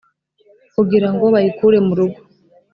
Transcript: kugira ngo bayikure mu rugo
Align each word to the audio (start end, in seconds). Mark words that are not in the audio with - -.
kugira 0.75 1.07
ngo 1.13 1.25
bayikure 1.33 1.77
mu 1.85 1.93
rugo 1.99 2.19